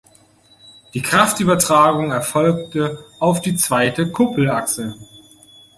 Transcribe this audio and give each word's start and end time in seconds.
Die 0.95 1.03
Kraftübertragung 1.03 2.09
erfolgte 2.09 3.05
auf 3.19 3.39
die 3.39 3.55
zweite 3.55 4.11
Kuppelachse. 4.11 4.95